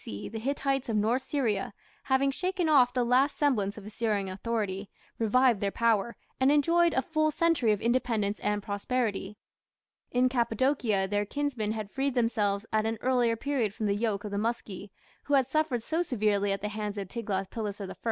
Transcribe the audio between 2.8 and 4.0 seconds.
the last semblance of